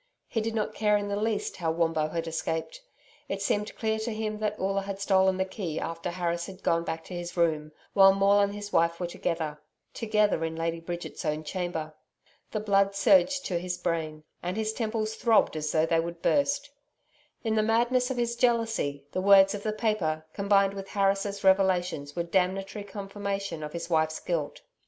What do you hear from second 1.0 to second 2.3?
the least how Wombo had